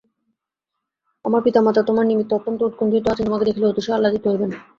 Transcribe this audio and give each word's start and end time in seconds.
আমার 1.25 1.41
পিতা 1.43 1.59
মাতা 1.61 1.81
তোমার 1.89 2.05
নিমিত্ত 2.07 2.31
অত্যন্ত 2.33 2.59
উৎকণ্ঠিত 2.63 3.05
আছেন, 3.07 3.25
তোমাকে 3.27 3.47
দেখিলে 3.47 3.65
অতিশয় 3.67 3.95
আহ্লাদিত 3.95 4.23
হইবেন। 4.27 4.49